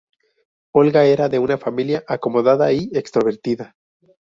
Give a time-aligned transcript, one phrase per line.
[0.81, 3.75] Olga era de una familia acomodada y extrovertida.